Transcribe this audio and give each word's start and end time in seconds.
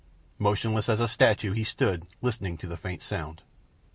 Motionless 0.39 0.89
as 0.89 0.99
a 0.99 1.07
statue 1.07 1.51
he 1.51 1.63
stood 1.63 2.07
listening 2.23 2.57
to 2.57 2.65
the 2.65 2.75
faint 2.75 3.03
sound. 3.03 3.43